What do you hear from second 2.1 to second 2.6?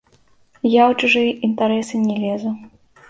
лезу.